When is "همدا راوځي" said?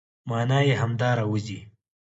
0.81-1.59